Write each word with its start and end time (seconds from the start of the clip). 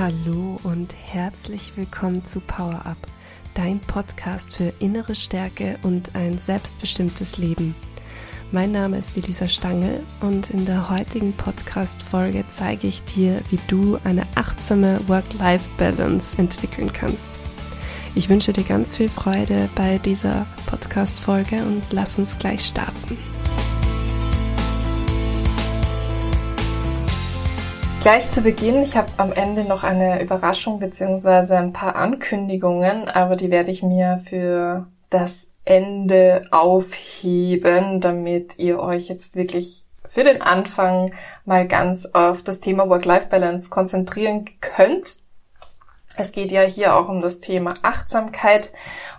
Hallo 0.00 0.56
und 0.62 0.94
herzlich 0.94 1.72
willkommen 1.76 2.24
zu 2.24 2.40
Power 2.40 2.86
Up, 2.86 2.96
dein 3.52 3.80
Podcast 3.80 4.54
für 4.56 4.72
innere 4.78 5.14
Stärke 5.14 5.78
und 5.82 6.14
ein 6.14 6.38
selbstbestimmtes 6.38 7.36
Leben. 7.36 7.74
Mein 8.50 8.72
Name 8.72 8.96
ist 8.96 9.18
Elisa 9.18 9.46
Stangl 9.46 10.00
und 10.22 10.48
in 10.48 10.64
der 10.64 10.88
heutigen 10.88 11.34
Podcast-Folge 11.34 12.46
zeige 12.48 12.86
ich 12.86 13.02
dir, 13.02 13.42
wie 13.50 13.58
du 13.68 13.98
eine 14.02 14.26
achtsame 14.36 15.06
Work-Life-Balance 15.06 16.38
entwickeln 16.38 16.90
kannst. 16.94 17.38
Ich 18.14 18.30
wünsche 18.30 18.54
dir 18.54 18.64
ganz 18.64 18.96
viel 18.96 19.10
Freude 19.10 19.68
bei 19.74 19.98
dieser 19.98 20.46
Podcast-Folge 20.64 21.56
und 21.56 21.82
lass 21.90 22.16
uns 22.16 22.38
gleich 22.38 22.64
starten. 22.64 23.18
Gleich 28.10 28.28
zu 28.28 28.42
Beginn, 28.42 28.82
ich 28.82 28.96
habe 28.96 29.08
am 29.18 29.30
Ende 29.30 29.62
noch 29.62 29.84
eine 29.84 30.20
Überraschung 30.20 30.80
beziehungsweise 30.80 31.56
ein 31.56 31.72
paar 31.72 31.94
Ankündigungen, 31.94 33.08
aber 33.08 33.36
die 33.36 33.52
werde 33.52 33.70
ich 33.70 33.84
mir 33.84 34.20
für 34.28 34.88
das 35.10 35.52
Ende 35.64 36.42
aufheben, 36.50 38.00
damit 38.00 38.58
ihr 38.58 38.80
euch 38.80 39.06
jetzt 39.06 39.36
wirklich 39.36 39.84
für 40.08 40.24
den 40.24 40.42
Anfang 40.42 41.14
mal 41.44 41.68
ganz 41.68 42.04
auf 42.06 42.42
das 42.42 42.58
Thema 42.58 42.88
Work-Life-Balance 42.88 43.70
konzentrieren 43.70 44.44
könnt. 44.60 45.14
Es 46.16 46.32
geht 46.32 46.50
ja 46.50 46.62
hier 46.62 46.96
auch 46.96 47.08
um 47.08 47.22
das 47.22 47.38
Thema 47.38 47.74
Achtsamkeit 47.82 48.72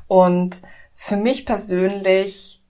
und 0.09 0.61
für 0.95 1.15
mich 1.15 1.45
persönlich 1.45 2.61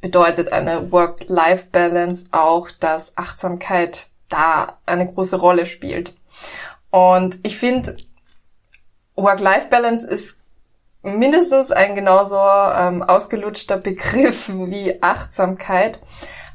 bedeutet 0.00 0.52
eine 0.52 0.92
Work-Life-Balance 0.92 2.28
auch, 2.30 2.70
dass 2.70 3.18
Achtsamkeit 3.18 4.06
da 4.34 4.78
eine 4.86 5.06
große 5.06 5.36
Rolle 5.36 5.66
spielt. 5.66 6.12
Und 6.90 7.38
ich 7.42 7.58
finde, 7.58 7.96
Work-Life-Balance 9.16 10.06
ist 10.06 10.40
mindestens 11.02 11.70
ein 11.70 11.94
genauso 11.94 12.38
ähm, 12.38 13.02
ausgelutschter 13.02 13.78
Begriff 13.78 14.48
wie 14.52 15.02
Achtsamkeit. 15.02 16.00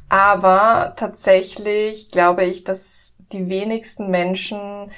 Aber 0.10 0.94
tatsächlich 0.96 2.12
glaube 2.12 2.44
ich, 2.46 2.64
dass 2.64 3.16
die 3.32 3.48
wenigsten 3.48 4.10
Menschen 4.10 4.92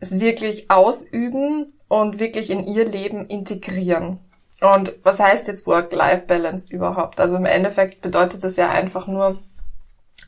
es 0.00 0.18
wirklich 0.18 0.70
ausüben 0.70 1.72
und 1.86 2.18
wirklich 2.18 2.50
in 2.50 2.66
ihr 2.66 2.84
Leben 2.84 3.26
integrieren. 3.26 4.18
Und 4.60 4.94
was 5.02 5.20
heißt 5.20 5.48
jetzt 5.48 5.66
Work-Life-Balance 5.66 6.72
überhaupt? 6.72 7.20
Also 7.20 7.36
im 7.36 7.46
Endeffekt 7.46 8.00
bedeutet 8.00 8.42
es 8.44 8.56
ja 8.56 8.68
einfach 8.68 9.06
nur, 9.06 9.38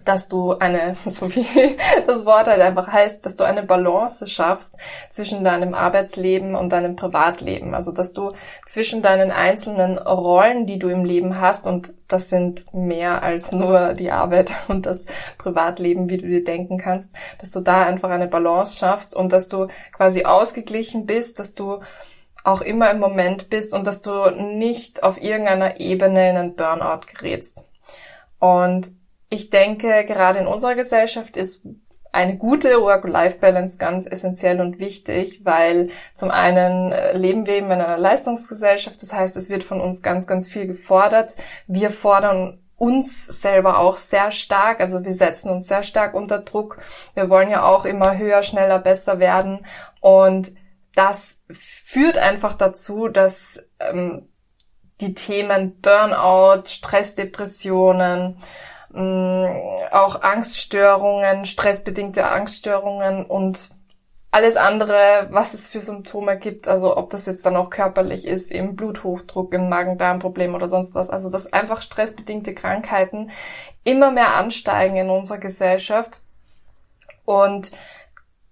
dass 0.05 0.28
du 0.28 0.53
eine, 0.53 0.97
so 1.06 1.34
wie 1.34 1.77
das 2.06 2.25
Wort 2.25 2.47
halt 2.47 2.61
einfach 2.61 2.89
heißt, 2.89 3.25
dass 3.25 3.37
du 3.37 3.45
eine 3.45 3.62
Balance 3.62 4.27
schaffst 4.27 4.77
zwischen 5.11 5.45
deinem 5.45 5.75
Arbeitsleben 5.75 6.55
und 6.55 6.73
deinem 6.73 6.97
Privatleben. 6.97 7.75
Also, 7.75 7.92
dass 7.92 8.12
du 8.12 8.31
zwischen 8.67 9.03
deinen 9.03 9.31
einzelnen 9.31 9.98
Rollen, 9.98 10.67
die 10.67 10.78
du 10.78 10.89
im 10.89 11.05
Leben 11.05 11.41
hast, 11.41 11.67
und 11.67 11.92
das 12.09 12.28
sind 12.28 12.72
mehr 12.75 13.22
als 13.22 13.53
nur 13.53 13.95
die 13.95 14.11
Arbeit 14.11 14.53
und 14.69 14.87
das 14.87 15.06
Privatleben, 15.39 16.09
wie 16.09 16.19
du 16.19 16.27
dir 16.27 16.45
denken 16.45 16.78
kannst, 16.78 17.09
dass 17.41 17.50
du 17.50 17.61
da 17.61 17.84
einfach 17.84 18.11
eine 18.11 18.28
Balance 18.28 18.77
schaffst 18.77 19.17
und 19.17 19.33
dass 19.33 19.48
du 19.48 19.69
quasi 19.92 20.25
ausgeglichen 20.25 21.06
bist, 21.06 21.39
dass 21.39 21.55
du 21.55 21.81
auch 22.45 22.61
immer 22.61 22.91
im 22.91 23.00
Moment 23.00 23.48
bist 23.48 23.72
und 23.72 23.87
dass 23.87 24.03
du 24.03 24.31
nicht 24.31 25.03
auf 25.03 25.20
irgendeiner 25.20 25.81
Ebene 25.81 26.28
in 26.28 26.37
einen 26.37 26.55
Burnout 26.56 27.06
gerätst. 27.06 27.65
Und 28.39 28.92
ich 29.34 29.50
denke, 29.50 30.04
gerade 30.06 30.38
in 30.38 30.46
unserer 30.46 30.74
Gesellschaft 30.74 31.36
ist 31.36 31.66
eine 32.12 32.36
gute 32.36 32.81
Work-Life-Balance 32.81 33.76
ganz 33.76 34.06
essentiell 34.06 34.60
und 34.60 34.78
wichtig, 34.78 35.44
weil 35.44 35.91
zum 36.14 36.31
einen 36.31 36.92
äh, 36.92 37.16
leben 37.16 37.47
wir 37.47 37.54
eben 37.54 37.66
in 37.66 37.81
einer 37.81 37.98
Leistungsgesellschaft, 37.98 39.03
das 39.03 39.12
heißt, 39.12 39.36
es 39.36 39.48
wird 39.48 39.64
von 39.64 39.81
uns 39.81 40.00
ganz, 40.00 40.28
ganz 40.28 40.47
viel 40.47 40.69
gefordert. 40.69 41.34
Wir 41.66 41.91
fordern 41.91 42.60
uns 42.76 43.26
selber 43.26 43.81
auch 43.81 43.97
sehr 43.97 44.31
stark, 44.31 44.81
also 44.81 45.04
wir 45.04 45.14
setzen 45.14 45.50
uns 45.50 45.66
sehr 45.66 45.82
stark 45.82 46.14
unter 46.14 46.38
Druck. 46.38 46.80
Wir 47.14 47.28
wollen 47.28 47.50
ja 47.50 47.64
auch 47.64 47.84
immer 47.84 48.16
höher, 48.16 48.44
schneller, 48.44 48.78
besser 48.78 49.19
werden 49.19 49.66
und 50.00 50.53
das 50.94 51.42
führt 51.50 52.19
einfach 52.19 52.54
dazu, 52.54 53.09
dass 53.09 53.60
ähm, 53.80 54.28
die 55.00 55.14
Themen 55.14 55.80
Burnout, 55.80 56.66
Stressdepressionen, 56.66 58.38
auch 58.94 60.22
Angststörungen, 60.22 61.44
stressbedingte 61.44 62.27
Angststörungen 62.28 63.27
und 63.27 63.71
alles 64.31 64.56
andere, 64.56 65.28
was 65.31 65.55
es 65.55 65.69
für 65.69 65.81
Symptome 65.81 66.37
gibt, 66.38 66.66
also 66.66 66.97
ob 66.97 67.10
das 67.10 67.27
jetzt 67.27 67.47
dann 67.47 67.56
auch 67.56 67.71
körperlich 67.71 68.27
ist, 68.27 68.50
eben 68.50 68.75
Bluthochdruck, 68.75 69.54
im 69.54 69.69
Magen-Darm-Problem 69.69 70.54
oder 70.56 70.66
sonst 70.66 70.94
was, 70.97 71.09
also 71.09 71.31
dass 71.31 71.53
einfach 71.53 71.83
stressbedingte 71.83 72.53
Krankheiten 72.53 73.31
immer 73.84 74.10
mehr 74.10 74.34
ansteigen 74.34 74.97
in 74.97 75.10
unserer 75.10 75.38
Gesellschaft. 75.38 76.21
Und 77.25 77.71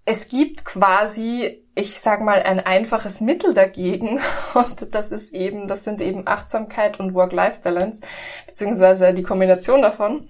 es 0.05 0.29
gibt 0.29 0.63
quasi, 0.63 1.62
ich 1.75 1.99
sag 1.99 2.21
mal, 2.21 2.43
ein 2.43 2.59
einfaches 2.59 3.19
Mittel 3.21 3.53
dagegen 3.53 4.19
und 4.53 4.93
das 4.93 5.11
ist 5.11 5.33
eben, 5.33 5.67
das 5.67 5.83
sind 5.83 6.01
eben 6.01 6.27
Achtsamkeit 6.27 6.99
und 6.99 7.13
Work-Life-Balance, 7.13 8.01
beziehungsweise 8.47 9.13
die 9.13 9.23
Kombination 9.23 9.81
davon, 9.81 10.29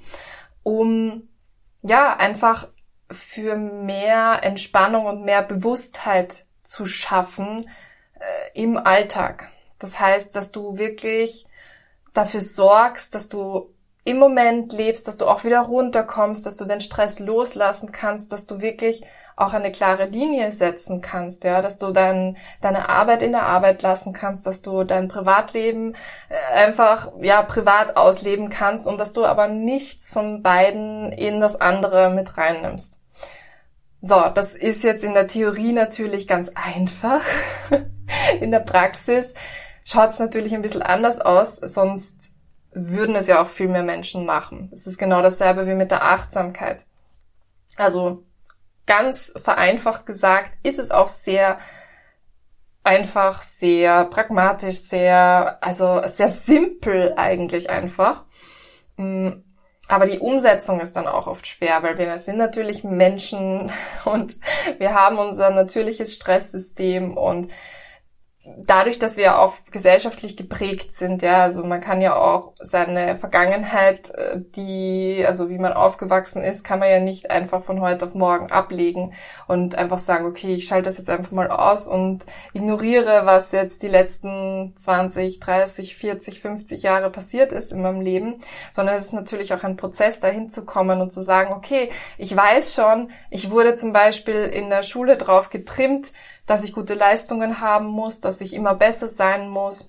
um 0.63 1.27
ja 1.81 2.15
einfach 2.15 2.69
für 3.11 3.55
mehr 3.55 4.39
Entspannung 4.41 5.05
und 5.05 5.23
mehr 5.23 5.43
Bewusstheit 5.43 6.45
zu 6.63 6.85
schaffen 6.85 7.69
äh, 8.19 8.61
im 8.61 8.77
Alltag. 8.77 9.49
Das 9.79 9.99
heißt, 9.99 10.35
dass 10.35 10.51
du 10.51 10.77
wirklich 10.77 11.45
dafür 12.13 12.41
sorgst, 12.41 13.13
dass 13.15 13.27
du 13.27 13.73
im 14.05 14.17
Moment 14.17 14.73
lebst, 14.73 15.07
dass 15.07 15.17
du 15.17 15.27
auch 15.27 15.43
wieder 15.43 15.61
runterkommst, 15.61 16.45
dass 16.45 16.57
du 16.57 16.65
den 16.65 16.81
Stress 16.81 17.19
loslassen 17.19 17.91
kannst, 17.91 18.31
dass 18.31 18.45
du 18.45 18.61
wirklich 18.61 19.03
auch 19.35 19.53
eine 19.53 19.71
klare 19.71 20.05
Linie 20.05 20.51
setzen 20.51 21.01
kannst, 21.01 21.43
ja, 21.43 21.61
dass 21.61 21.77
du 21.77 21.91
dein, 21.91 22.37
deine 22.61 22.89
Arbeit 22.89 23.21
in 23.21 23.31
der 23.31 23.43
Arbeit 23.43 23.81
lassen 23.81 24.13
kannst, 24.13 24.45
dass 24.45 24.61
du 24.61 24.83
dein 24.83 25.07
Privatleben 25.07 25.95
äh, 26.29 26.53
einfach, 26.55 27.11
ja, 27.21 27.41
privat 27.41 27.97
ausleben 27.97 28.49
kannst 28.49 28.87
und 28.87 28.99
dass 28.99 29.13
du 29.13 29.25
aber 29.25 29.47
nichts 29.47 30.11
von 30.11 30.43
beiden 30.43 31.11
in 31.11 31.41
das 31.41 31.59
andere 31.59 32.09
mit 32.09 32.37
reinnimmst. 32.37 32.99
So, 34.01 34.21
das 34.35 34.53
ist 34.53 34.83
jetzt 34.83 35.03
in 35.03 35.13
der 35.13 35.27
Theorie 35.27 35.71
natürlich 35.71 36.27
ganz 36.27 36.51
einfach. 36.55 37.23
in 38.41 38.51
der 38.51 38.59
Praxis 38.59 39.33
schaut 39.85 40.09
es 40.09 40.19
natürlich 40.19 40.53
ein 40.53 40.61
bisschen 40.61 40.81
anders 40.81 41.21
aus, 41.21 41.55
sonst 41.55 42.33
würden 42.73 43.15
es 43.15 43.27
ja 43.27 43.41
auch 43.41 43.47
viel 43.47 43.67
mehr 43.67 43.83
Menschen 43.83 44.25
machen. 44.25 44.67
Das 44.71 44.87
ist 44.87 44.97
genau 44.97 45.21
dasselbe 45.21 45.67
wie 45.67 45.73
mit 45.73 45.91
der 45.91 46.03
Achtsamkeit. 46.03 46.85
Also 47.77 48.23
ganz 48.85 49.33
vereinfacht 49.41 50.05
gesagt, 50.05 50.53
ist 50.63 50.79
es 50.79 50.91
auch 50.91 51.07
sehr 51.07 51.59
einfach, 52.83 53.41
sehr 53.41 54.05
pragmatisch, 54.05 54.77
sehr, 54.77 55.57
also 55.61 56.01
sehr 56.05 56.29
simpel 56.29 57.13
eigentlich 57.15 57.69
einfach. 57.69 58.23
Mm, 58.97 59.29
aber 59.87 60.05
die 60.05 60.19
Umsetzung 60.19 60.79
ist 60.79 60.93
dann 60.93 61.07
auch 61.07 61.27
oft 61.27 61.47
schwer, 61.47 61.83
weil 61.83 61.97
wir 61.97 62.17
sind 62.17 62.37
natürlich 62.37 62.83
Menschen 62.83 63.71
und 64.05 64.37
wir 64.77 64.93
haben 64.93 65.17
unser 65.17 65.49
natürliches 65.49 66.15
Stresssystem 66.15 67.17
und 67.17 67.49
dadurch, 68.45 68.99
dass 68.99 69.15
wir 69.15 69.39
auch 69.39 69.53
gesellschaftlich 69.71 70.35
geprägt 70.35 70.93
sind, 70.93 71.21
ja, 71.21 71.43
also 71.43 71.63
man 71.63 71.79
kann 71.79 72.01
ja 72.01 72.15
auch 72.15 72.53
seine 72.59 73.17
Vergangenheit, 73.17 74.13
äh, 74.15 74.41
die, 74.55 75.23
also 75.25 75.49
wie 75.49 75.57
man 75.57 75.71
aufgewachsen 75.71 76.43
ist, 76.43 76.63
kann 76.63 76.79
man 76.79 76.89
ja 76.89 76.99
nicht 76.99 77.31
einfach 77.31 77.63
von 77.63 77.79
heute 77.79 78.05
auf 78.05 78.15
morgen 78.15 78.51
ablegen 78.51 79.13
und 79.47 79.75
einfach 79.75 79.99
sagen, 79.99 80.25
okay, 80.25 80.53
ich 80.53 80.65
schalte 80.65 80.89
das 80.89 80.97
jetzt 80.97 81.09
einfach 81.09 81.31
mal 81.31 81.49
aus 81.49 81.87
und 81.87 82.25
ignoriere, 82.53 83.25
was 83.25 83.53
jetzt 83.53 83.81
die 83.81 83.87
letzten 83.87 84.73
20, 84.75 85.39
30, 85.39 85.95
40, 85.95 86.41
50 86.41 86.83
Jahre 86.83 87.09
passiert 87.09 87.53
ist 87.53 87.71
in 87.71 87.81
meinem 87.81 88.01
Leben, 88.01 88.41
sondern 88.73 88.95
es 88.95 89.05
ist 89.05 89.13
natürlich 89.13 89.53
auch 89.53 89.63
ein 89.63 89.77
Prozess, 89.77 90.19
dahin 90.19 90.49
zu 90.49 90.65
kommen 90.65 90.99
und 90.99 91.13
zu 91.13 91.21
sagen, 91.21 91.53
okay, 91.53 91.89
ich 92.17 92.35
weiß 92.35 92.75
schon, 92.75 93.09
ich 93.29 93.51
wurde 93.51 93.75
zum 93.75 93.93
Beispiel 93.93 94.43
in 94.45 94.69
der 94.69 94.83
Schule 94.83 95.15
drauf 95.15 95.49
getrimmt, 95.49 96.11
dass 96.45 96.63
ich 96.63 96.73
gute 96.73 96.93
Leistungen 96.93 97.59
haben 97.59 97.87
muss, 97.87 98.19
dass 98.19 98.41
ich 98.41 98.53
immer 98.53 98.75
besser 98.75 99.07
sein 99.07 99.49
muss, 99.49 99.87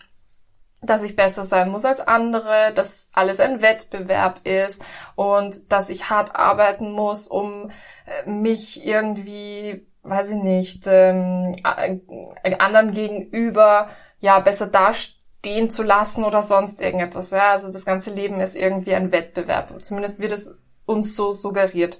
dass 0.86 1.02
ich 1.02 1.16
besser 1.16 1.44
sein 1.44 1.70
muss 1.70 1.84
als 1.84 2.00
andere, 2.00 2.72
dass 2.74 3.08
alles 3.12 3.40
ein 3.40 3.62
Wettbewerb 3.62 4.46
ist 4.46 4.82
und 5.16 5.72
dass 5.72 5.88
ich 5.88 6.10
hart 6.10 6.36
arbeiten 6.36 6.92
muss, 6.92 7.28
um 7.28 7.70
äh, 8.06 8.28
mich 8.28 8.84
irgendwie, 8.84 9.86
weiß 10.02 10.30
ich 10.30 10.42
nicht, 10.42 10.84
ähm, 10.86 11.56
anderen 11.62 12.92
gegenüber 12.92 13.88
ja 14.20 14.40
besser 14.40 14.66
dastehen 14.66 15.70
zu 15.70 15.82
lassen 15.82 16.24
oder 16.24 16.42
sonst 16.42 16.80
irgendetwas. 16.80 17.30
Ja, 17.30 17.52
also 17.52 17.72
das 17.72 17.84
ganze 17.84 18.10
Leben 18.10 18.40
ist 18.40 18.56
irgendwie 18.56 18.94
ein 18.94 19.12
Wettbewerb. 19.12 19.74
Zumindest 19.82 20.20
wird 20.20 20.32
es 20.32 20.58
uns 20.86 21.16
so 21.16 21.32
suggeriert. 21.32 21.98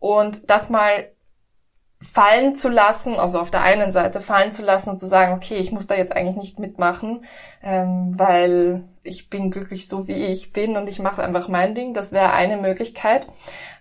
Und 0.00 0.50
das 0.50 0.70
mal 0.70 1.10
fallen 2.00 2.54
zu 2.54 2.68
lassen, 2.68 3.16
also 3.16 3.40
auf 3.40 3.50
der 3.50 3.62
einen 3.62 3.90
Seite 3.90 4.20
fallen 4.20 4.52
zu 4.52 4.62
lassen 4.62 4.90
und 4.90 5.00
zu 5.00 5.06
sagen, 5.06 5.32
okay, 5.32 5.56
ich 5.56 5.72
muss 5.72 5.88
da 5.88 5.96
jetzt 5.96 6.12
eigentlich 6.12 6.36
nicht 6.36 6.58
mitmachen, 6.58 7.24
ähm, 7.62 8.12
weil 8.16 8.84
ich 9.02 9.30
bin 9.30 9.50
glücklich 9.50 9.88
so, 9.88 10.06
wie 10.06 10.26
ich 10.26 10.52
bin 10.52 10.76
und 10.76 10.88
ich 10.88 11.00
mache 11.00 11.22
einfach 11.24 11.48
mein 11.48 11.74
Ding. 11.74 11.94
Das 11.94 12.12
wäre 12.12 12.32
eine 12.32 12.56
Möglichkeit. 12.56 13.26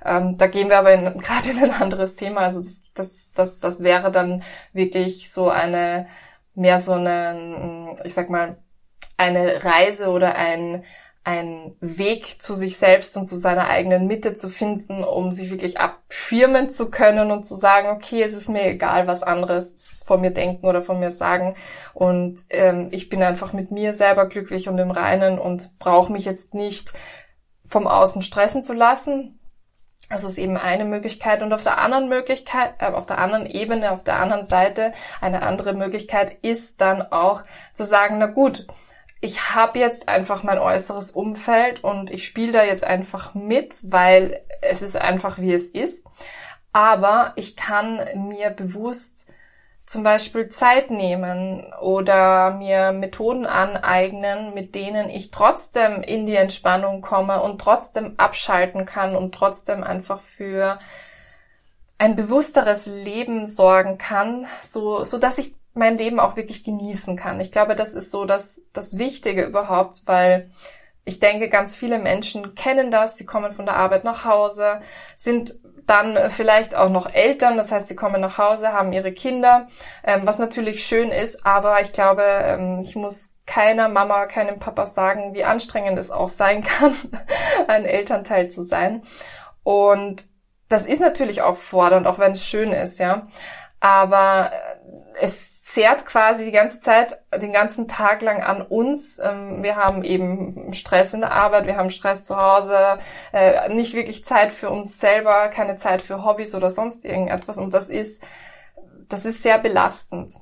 Ähm, 0.03 0.37
da 0.37 0.47
gehen 0.47 0.69
wir 0.69 0.79
aber 0.79 0.97
gerade 1.11 1.51
in 1.51 1.63
ein 1.63 1.71
anderes 1.71 2.15
Thema. 2.15 2.41
Also 2.41 2.59
das, 2.59 2.81
das, 2.95 3.31
das, 3.33 3.59
das 3.59 3.83
wäre 3.83 4.11
dann 4.11 4.43
wirklich 4.73 5.31
so 5.31 5.49
eine, 5.49 6.07
mehr 6.55 6.79
so 6.79 6.93
eine, 6.93 7.95
ich 8.03 8.15
sag 8.15 8.29
mal, 8.31 8.57
eine 9.17 9.63
Reise 9.63 10.09
oder 10.09 10.35
ein, 10.35 10.83
einen 11.27 11.75
Weg 11.81 12.41
zu 12.41 12.53
sich 12.53 12.77
selbst 12.77 13.17
und 13.17 13.27
zu 13.27 13.35
seiner 13.35 13.67
eigenen 13.67 14.07
Mitte 14.07 14.35
zu 14.35 14.47
finden, 14.47 15.03
um 15.03 15.33
sich 15.33 15.51
wirklich 15.51 15.77
abschirmen 15.77 16.69
zu 16.69 16.89
können 16.89 17.31
und 17.31 17.45
zu 17.45 17.55
sagen, 17.55 17.89
okay, 17.89 18.23
es 18.23 18.33
ist 18.33 18.47
mir 18.47 18.65
egal, 18.65 19.07
was 19.07 19.23
anderes 19.23 20.01
von 20.05 20.21
mir 20.21 20.31
denken 20.31 20.65
oder 20.65 20.81
von 20.81 21.01
mir 21.01 21.11
sagen. 21.11 21.55
Und 21.93 22.45
ähm, 22.49 22.87
ich 22.91 23.09
bin 23.09 23.21
einfach 23.21 23.51
mit 23.51 23.71
mir 23.71 23.91
selber 23.91 24.27
glücklich 24.27 24.69
und 24.69 24.77
im 24.77 24.89
Reinen 24.89 25.37
und 25.37 25.77
brauche 25.79 26.13
mich 26.13 26.23
jetzt 26.23 26.53
nicht 26.53 26.93
vom 27.65 27.87
Außen 27.87 28.21
stressen 28.21 28.63
zu 28.63 28.71
lassen. 28.71 29.37
Das 30.09 30.23
ist 30.23 30.37
eben 30.37 30.55
eine 30.55 30.85
Möglichkeit. 30.85 31.41
Und 31.41 31.51
auf 31.51 31.63
der 31.63 31.77
anderen 31.77 32.07
Möglichkeit, 32.07 32.75
äh, 32.79 32.85
auf 32.85 33.05
der 33.05 33.17
anderen 33.17 33.47
Ebene, 33.47 33.91
auf 33.91 34.05
der 34.05 34.21
anderen 34.21 34.45
Seite, 34.45 34.93
eine 35.19 35.41
andere 35.41 35.73
Möglichkeit 35.73 36.37
ist 36.41 36.79
dann 36.79 37.01
auch 37.01 37.41
zu 37.73 37.83
sagen, 37.83 38.15
na 38.17 38.27
gut, 38.27 38.65
ich 39.19 39.55
habe 39.55 39.79
jetzt 39.79 40.07
einfach 40.07 40.43
mein 40.43 40.59
äußeres 40.59 41.11
Umfeld 41.11 41.83
und 41.83 42.11
ich 42.11 42.25
spiele 42.25 42.51
da 42.51 42.63
jetzt 42.63 42.83
einfach 42.83 43.33
mit, 43.33 43.91
weil 43.91 44.41
es 44.61 44.81
ist 44.81 44.95
einfach 44.95 45.39
wie 45.39 45.53
es 45.53 45.69
ist. 45.69 46.05
Aber 46.71 47.33
ich 47.35 47.55
kann 47.55 48.05
mir 48.27 48.51
bewusst 48.51 49.31
zum 49.87 50.03
Beispiel 50.03 50.49
Zeit 50.49 50.91
nehmen 50.91 51.63
oder 51.81 52.51
mir 52.51 52.91
Methoden 52.91 53.45
aneignen, 53.45 54.53
mit 54.53 54.75
denen 54.75 55.09
ich 55.09 55.31
trotzdem 55.31 56.03
in 56.03 56.25
die 56.25 56.35
Entspannung 56.35 57.01
komme 57.01 57.41
und 57.41 57.59
trotzdem 57.59 58.15
abschalten 58.17 58.85
kann 58.85 59.15
und 59.15 59.33
trotzdem 59.33 59.83
einfach 59.83 60.21
für 60.21 60.77
ein 61.97 62.15
bewussteres 62.15 62.85
Leben 62.85 63.47
sorgen 63.47 63.97
kann, 63.97 64.45
so, 64.61 65.03
so 65.03 65.17
dass 65.17 65.37
ich 65.37 65.55
mein 65.77 65.97
Leben 65.97 66.19
auch 66.19 66.35
wirklich 66.35 66.63
genießen 66.63 67.15
kann. 67.15 67.39
Ich 67.39 67.51
glaube, 67.51 67.75
das 67.75 67.93
ist 67.93 68.11
so 68.11 68.25
das, 68.25 68.61
das 68.73 68.97
Wichtige 68.97 69.43
überhaupt, 69.43 70.03
weil 70.05 70.51
ich 71.05 71.19
denke, 71.19 71.47
ganz 71.47 71.75
viele 71.77 71.99
Menschen 71.99 72.53
kennen 72.53 72.91
das. 72.91 73.17
Sie 73.17 73.25
kommen 73.25 73.53
von 73.53 73.65
der 73.65 73.77
Arbeit 73.77 74.03
nach 74.03 74.25
Hause, 74.25 74.81
sind 75.15 75.55
dann 75.85 76.31
vielleicht 76.31 76.75
auch 76.75 76.89
noch 76.89 77.13
Eltern, 77.13 77.55
das 77.55 77.71
heißt, 77.71 77.87
sie 77.87 77.95
kommen 77.95 78.19
nach 78.19 78.37
Hause, 78.37 78.73
haben 78.73 78.91
ihre 78.91 79.13
Kinder, 79.13 79.67
ähm, 80.03 80.21
was 80.25 80.37
natürlich 80.37 80.85
schön 80.85 81.11
ist, 81.11 81.45
aber 81.45 81.79
ich 81.81 81.93
glaube, 81.93 82.23
ähm, 82.23 82.79
ich 82.83 82.97
muss 82.97 83.33
keiner 83.45 83.87
Mama, 83.87 84.25
keinem 84.25 84.59
Papa 84.59 84.85
sagen, 84.85 85.33
wie 85.33 85.45
anstrengend 85.45 85.97
es 85.97 86.11
auch 86.11 86.27
sein 86.27 86.61
kann, 86.63 86.93
ein 87.69 87.85
Elternteil 87.85 88.49
zu 88.49 88.63
sein. 88.63 89.03
Und 89.63 90.23
das 90.67 90.85
ist 90.85 90.99
natürlich 90.99 91.41
auch 91.41 91.55
fordernd, 91.55 92.05
auch 92.05 92.19
wenn 92.19 92.33
es 92.33 92.43
schön 92.43 92.73
ist, 92.73 92.99
ja. 92.99 93.27
Aber 93.79 94.51
äh, 94.51 95.21
es 95.21 95.56
zehrt 95.67 96.05
quasi 96.05 96.45
die 96.45 96.53
ganze 96.53 96.79
Zeit, 96.79 97.21
den 97.41 97.51
ganzen 97.51 97.89
Tag 97.89 98.21
lang 98.21 98.41
an 98.41 98.61
uns. 98.61 99.19
Ähm, 99.19 99.63
wir 99.63 99.75
haben 99.75 100.05
eben 100.05 100.73
Stress 100.73 101.13
in 101.13 101.19
der 101.19 101.33
Arbeit, 101.33 101.67
wir 101.67 101.75
haben 101.75 101.89
Stress 101.89 102.23
zu 102.23 102.37
Hause, 102.41 102.99
äh, 103.33 103.67
nicht 103.67 103.93
wirklich 103.93 104.23
Zeit 104.23 104.53
für 104.53 104.69
uns 104.69 104.97
selber, 104.97 105.49
keine 105.49 105.75
Zeit 105.75 106.01
für 106.01 106.23
Hobbys 106.23 106.55
oder 106.55 106.71
sonst 106.71 107.03
irgendetwas. 107.03 107.57
Und 107.57 107.73
das 107.73 107.89
ist, 107.89 108.23
das 109.09 109.25
ist 109.25 109.43
sehr 109.43 109.59
belastend. 109.59 110.35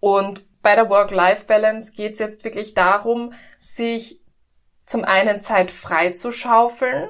Und 0.00 0.42
bei 0.60 0.74
der 0.74 0.90
Work-Life-Balance 0.90 1.92
geht 1.92 2.14
es 2.14 2.18
jetzt 2.18 2.42
wirklich 2.42 2.74
darum, 2.74 3.32
sich 3.60 4.20
zum 4.86 5.04
einen 5.04 5.44
Zeit 5.44 5.70
frei 5.70 6.10
zu 6.10 6.32
schaufeln, 6.32 7.08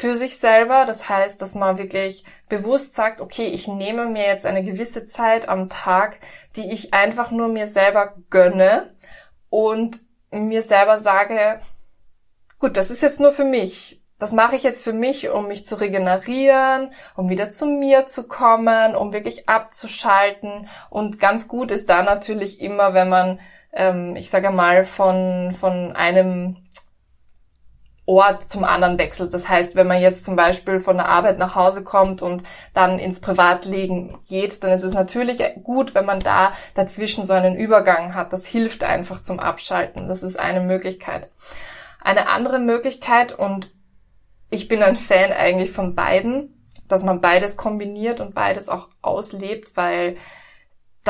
für 0.00 0.16
sich 0.16 0.38
selber. 0.38 0.86
Das 0.86 1.08
heißt, 1.08 1.40
dass 1.42 1.54
man 1.54 1.76
wirklich 1.76 2.24
bewusst 2.48 2.94
sagt, 2.94 3.20
okay, 3.20 3.46
ich 3.48 3.68
nehme 3.68 4.06
mir 4.06 4.24
jetzt 4.24 4.46
eine 4.46 4.64
gewisse 4.64 5.04
Zeit 5.04 5.48
am 5.48 5.68
Tag, 5.68 6.16
die 6.56 6.72
ich 6.72 6.94
einfach 6.94 7.30
nur 7.30 7.48
mir 7.48 7.66
selber 7.66 8.14
gönne 8.30 8.94
und 9.50 10.00
mir 10.30 10.62
selber 10.62 10.96
sage, 10.96 11.60
gut, 12.58 12.78
das 12.78 12.90
ist 12.90 13.02
jetzt 13.02 13.20
nur 13.20 13.32
für 13.32 13.44
mich. 13.44 14.00
Das 14.18 14.32
mache 14.32 14.56
ich 14.56 14.62
jetzt 14.62 14.84
für 14.84 14.92
mich, 14.92 15.28
um 15.30 15.48
mich 15.48 15.66
zu 15.66 15.80
regenerieren, 15.80 16.92
um 17.14 17.28
wieder 17.28 17.50
zu 17.50 17.66
mir 17.66 18.06
zu 18.06 18.26
kommen, 18.26 18.94
um 18.94 19.12
wirklich 19.12 19.48
abzuschalten. 19.48 20.68
Und 20.88 21.20
ganz 21.20 21.46
gut 21.46 21.70
ist 21.70 21.90
da 21.90 22.02
natürlich 22.02 22.60
immer, 22.60 22.94
wenn 22.94 23.08
man, 23.08 23.40
ähm, 23.72 24.16
ich 24.16 24.30
sage 24.30 24.50
mal, 24.50 24.84
von, 24.84 25.54
von 25.58 25.94
einem 25.94 26.56
Ort 28.06 28.48
zum 28.48 28.64
anderen 28.64 28.98
wechselt. 28.98 29.32
Das 29.34 29.48
heißt, 29.48 29.76
wenn 29.76 29.86
man 29.86 30.00
jetzt 30.00 30.24
zum 30.24 30.34
Beispiel 30.34 30.80
von 30.80 30.96
der 30.96 31.08
Arbeit 31.08 31.38
nach 31.38 31.54
Hause 31.54 31.84
kommt 31.84 32.22
und 32.22 32.42
dann 32.74 32.98
ins 32.98 33.20
Privatleben 33.20 34.18
geht, 34.28 34.64
dann 34.64 34.72
ist 34.72 34.82
es 34.82 34.94
natürlich 34.94 35.42
gut, 35.62 35.94
wenn 35.94 36.06
man 36.06 36.20
da 36.20 36.52
dazwischen 36.74 37.24
so 37.24 37.34
einen 37.34 37.56
Übergang 37.56 38.14
hat. 38.14 38.32
Das 38.32 38.46
hilft 38.46 38.82
einfach 38.82 39.22
zum 39.22 39.38
Abschalten. 39.38 40.08
Das 40.08 40.22
ist 40.22 40.38
eine 40.38 40.60
Möglichkeit. 40.60 41.30
Eine 42.02 42.28
andere 42.28 42.58
Möglichkeit, 42.58 43.38
und 43.38 43.70
ich 44.50 44.66
bin 44.66 44.82
ein 44.82 44.96
Fan 44.96 45.32
eigentlich 45.32 45.70
von 45.70 45.94
beiden, 45.94 46.66
dass 46.88 47.04
man 47.04 47.20
beides 47.20 47.56
kombiniert 47.56 48.20
und 48.20 48.34
beides 48.34 48.68
auch 48.68 48.88
auslebt, 49.02 49.76
weil 49.76 50.16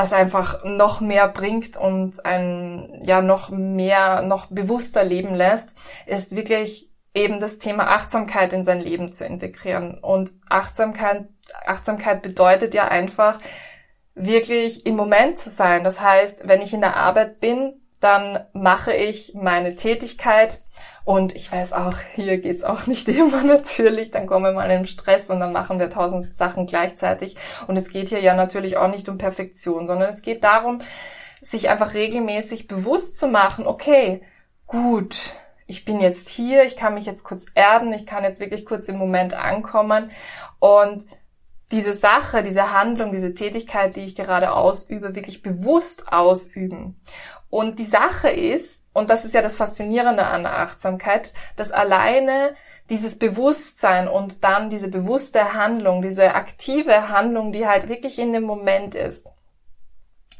das 0.00 0.12
einfach 0.12 0.64
noch 0.64 1.00
mehr 1.00 1.28
bringt 1.28 1.76
und 1.76 2.24
ein 2.24 3.00
ja 3.02 3.20
noch 3.20 3.50
mehr, 3.50 4.22
noch 4.22 4.46
bewusster 4.46 5.04
leben 5.04 5.34
lässt, 5.34 5.76
ist 6.06 6.34
wirklich 6.34 6.90
eben 7.12 7.38
das 7.40 7.58
Thema 7.58 7.88
Achtsamkeit 7.88 8.52
in 8.52 8.64
sein 8.64 8.80
Leben 8.80 9.12
zu 9.12 9.26
integrieren. 9.26 9.98
Und 9.98 10.32
Achtsamkeit, 10.48 11.28
Achtsamkeit 11.66 12.22
bedeutet 12.22 12.72
ja 12.72 12.88
einfach, 12.88 13.40
wirklich 14.14 14.86
im 14.86 14.96
Moment 14.96 15.38
zu 15.38 15.50
sein. 15.50 15.84
Das 15.84 16.00
heißt, 16.00 16.46
wenn 16.48 16.62
ich 16.62 16.72
in 16.72 16.80
der 16.80 16.96
Arbeit 16.96 17.40
bin, 17.40 17.80
dann 18.00 18.44
mache 18.52 18.94
ich 18.94 19.34
meine 19.34 19.76
Tätigkeit 19.76 20.60
und 21.04 21.34
ich 21.34 21.50
weiß 21.50 21.72
auch, 21.72 21.94
hier 22.14 22.38
geht's 22.38 22.62
auch 22.62 22.86
nicht 22.86 23.08
immer 23.08 23.42
natürlich. 23.42 24.10
Dann 24.10 24.26
kommen 24.26 24.44
wir 24.44 24.52
mal 24.52 24.70
in 24.70 24.86
Stress 24.86 25.30
und 25.30 25.40
dann 25.40 25.52
machen 25.52 25.78
wir 25.78 25.90
tausend 25.90 26.24
Sachen 26.24 26.66
gleichzeitig. 26.66 27.36
Und 27.66 27.76
es 27.76 27.90
geht 27.90 28.10
hier 28.10 28.20
ja 28.20 28.34
natürlich 28.34 28.76
auch 28.76 28.88
nicht 28.88 29.08
um 29.08 29.18
Perfektion, 29.18 29.86
sondern 29.86 30.10
es 30.10 30.22
geht 30.22 30.44
darum, 30.44 30.82
sich 31.40 31.70
einfach 31.70 31.94
regelmäßig 31.94 32.68
bewusst 32.68 33.18
zu 33.18 33.28
machen, 33.28 33.66
okay, 33.66 34.22
gut, 34.66 35.30
ich 35.66 35.84
bin 35.84 36.00
jetzt 36.00 36.28
hier, 36.28 36.64
ich 36.64 36.76
kann 36.76 36.94
mich 36.94 37.06
jetzt 37.06 37.24
kurz 37.24 37.46
erden, 37.54 37.92
ich 37.92 38.04
kann 38.04 38.24
jetzt 38.24 38.40
wirklich 38.40 38.66
kurz 38.66 38.88
im 38.88 38.98
Moment 38.98 39.34
ankommen 39.34 40.10
und 40.58 41.06
diese 41.72 41.96
Sache, 41.96 42.42
diese 42.42 42.72
Handlung, 42.72 43.12
diese 43.12 43.34
Tätigkeit, 43.34 43.94
die 43.94 44.00
ich 44.00 44.16
gerade 44.16 44.52
ausübe, 44.52 45.14
wirklich 45.14 45.42
bewusst 45.42 46.12
ausüben. 46.12 47.00
Und 47.50 47.78
die 47.80 47.84
Sache 47.84 48.30
ist, 48.30 48.86
und 48.92 49.10
das 49.10 49.24
ist 49.24 49.34
ja 49.34 49.42
das 49.42 49.56
Faszinierende 49.56 50.24
an 50.24 50.44
der 50.44 50.58
Achtsamkeit, 50.58 51.34
dass 51.56 51.72
alleine 51.72 52.54
dieses 52.88 53.18
Bewusstsein 53.18 54.08
und 54.08 54.42
dann 54.42 54.70
diese 54.70 54.88
bewusste 54.88 55.54
Handlung, 55.54 56.02
diese 56.02 56.34
aktive 56.34 57.08
Handlung, 57.08 57.52
die 57.52 57.66
halt 57.66 57.88
wirklich 57.88 58.18
in 58.18 58.32
dem 58.32 58.44
Moment 58.44 58.94
ist, 58.94 59.34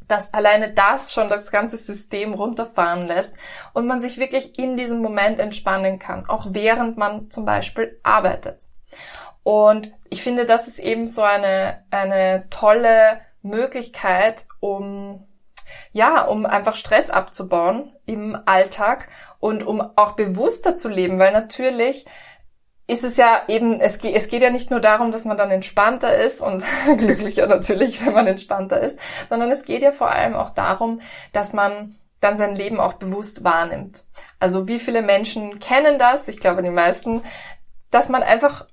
dass 0.08 0.34
alleine 0.34 0.72
das 0.72 1.12
schon 1.12 1.28
das 1.28 1.52
ganze 1.52 1.76
System 1.76 2.34
runterfahren 2.34 3.06
lässt 3.06 3.32
und 3.72 3.86
man 3.86 4.00
sich 4.00 4.18
wirklich 4.18 4.58
in 4.58 4.76
diesem 4.76 5.00
Moment 5.00 5.38
entspannen 5.38 6.00
kann, 6.00 6.28
auch 6.28 6.48
während 6.50 6.96
man 6.96 7.30
zum 7.30 7.44
Beispiel 7.44 8.00
arbeitet. 8.02 8.62
Und 9.44 9.92
ich 10.08 10.22
finde, 10.22 10.44
das 10.44 10.66
ist 10.66 10.80
eben 10.80 11.06
so 11.06 11.22
eine, 11.22 11.84
eine 11.90 12.48
tolle 12.50 13.20
Möglichkeit, 13.42 14.44
um, 14.58 15.26
ja, 15.92 16.22
um 16.22 16.46
einfach 16.46 16.74
Stress 16.74 17.10
abzubauen 17.10 17.92
im 18.06 18.38
Alltag 18.46 19.08
und 19.38 19.64
um 19.64 19.80
auch 19.96 20.12
bewusster 20.12 20.76
zu 20.76 20.88
leben, 20.88 21.18
weil 21.18 21.32
natürlich 21.32 22.06
ist 22.86 23.04
es 23.04 23.16
ja 23.16 23.42
eben, 23.46 23.80
es 23.80 23.98
geht, 23.98 24.16
es 24.16 24.26
geht 24.26 24.42
ja 24.42 24.50
nicht 24.50 24.70
nur 24.72 24.80
darum, 24.80 25.12
dass 25.12 25.24
man 25.24 25.36
dann 25.36 25.52
entspannter 25.52 26.16
ist 26.16 26.40
und 26.40 26.64
glücklicher 26.98 27.46
natürlich, 27.46 28.04
wenn 28.04 28.14
man 28.14 28.26
entspannter 28.26 28.80
ist, 28.80 28.98
sondern 29.28 29.50
es 29.52 29.64
geht 29.64 29.82
ja 29.82 29.92
vor 29.92 30.10
allem 30.10 30.34
auch 30.34 30.50
darum, 30.50 31.00
dass 31.32 31.52
man 31.52 31.96
dann 32.20 32.36
sein 32.36 32.56
Leben 32.56 32.80
auch 32.80 32.94
bewusst 32.94 33.44
wahrnimmt. 33.44 34.04
Also 34.40 34.66
wie 34.66 34.80
viele 34.80 35.02
Menschen 35.02 35.60
kennen 35.60 35.98
das? 35.98 36.26
Ich 36.28 36.40
glaube 36.40 36.62
die 36.62 36.70
meisten, 36.70 37.22
dass 37.90 38.08
man 38.08 38.22
einfach 38.22 38.66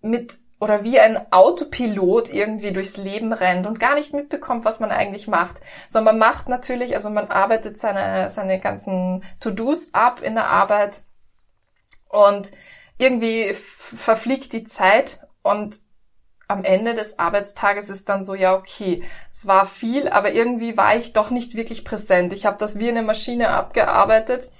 mit 0.00 0.38
oder 0.60 0.84
wie 0.84 1.00
ein 1.00 1.32
Autopilot 1.32 2.32
irgendwie 2.32 2.72
durchs 2.72 2.98
Leben 2.98 3.32
rennt 3.32 3.66
und 3.66 3.80
gar 3.80 3.94
nicht 3.94 4.12
mitbekommt, 4.12 4.64
was 4.64 4.78
man 4.78 4.90
eigentlich 4.90 5.26
macht. 5.26 5.56
Sondern 5.88 6.18
man 6.18 6.28
macht 6.30 6.48
natürlich, 6.48 6.94
also 6.94 7.08
man 7.08 7.28
arbeitet 7.28 7.80
seine, 7.80 8.28
seine 8.28 8.60
ganzen 8.60 9.24
To-Dos 9.40 9.94
ab 9.94 10.20
in 10.22 10.34
der 10.34 10.48
Arbeit 10.48 11.00
und 12.08 12.52
irgendwie 12.98 13.54
verfliegt 13.54 14.52
die 14.52 14.64
Zeit 14.64 15.20
und 15.42 15.76
am 16.46 16.64
Ende 16.64 16.94
des 16.94 17.18
Arbeitstages 17.18 17.88
ist 17.88 18.08
dann 18.08 18.24
so, 18.24 18.34
ja, 18.34 18.54
okay, 18.54 19.04
es 19.32 19.46
war 19.46 19.66
viel, 19.66 20.08
aber 20.08 20.32
irgendwie 20.32 20.76
war 20.76 20.96
ich 20.96 21.12
doch 21.12 21.30
nicht 21.30 21.54
wirklich 21.54 21.84
präsent. 21.84 22.32
Ich 22.32 22.44
habe 22.44 22.58
das 22.58 22.80
wie 22.80 22.88
eine 22.88 23.02
Maschine 23.02 23.50
abgearbeitet 23.50 24.50